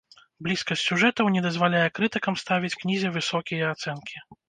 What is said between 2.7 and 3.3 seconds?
кнізе